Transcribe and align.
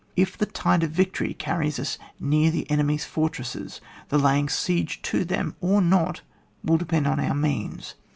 If 0.15 0.35
the 0.35 0.47
tide 0.47 0.81
of 0.81 0.89
victory 0.89 1.35
carries 1.35 1.77
us 1.77 1.99
near 2.19 2.49
the 2.49 2.67
enemy's 2.71 3.05
fortresses, 3.05 3.81
the 4.09 4.17
laying 4.17 4.49
siege 4.49 4.99
to 5.03 5.23
them 5.23 5.55
or 5.61 5.79
not 5.79 6.21
will 6.63 6.77
depend 6.77 7.05
on 7.05 7.19
our 7.19 7.35
means. 7.35 7.93